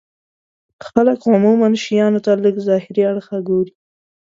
خلک 0.87 1.19
عموما 1.33 1.69
شيانو 1.83 2.23
ته 2.25 2.31
له 2.43 2.49
ظاهري 2.67 3.01
اړخه 3.11 3.37
ګوري. 3.47 3.73